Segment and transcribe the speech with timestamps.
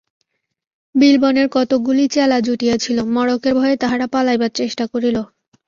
[0.95, 5.17] বিলবনের কতকগুলি চেলা জুটিয়াছিল, মড়কের ভয়ে তাহারা পালাইবার চেষ্টা করিল।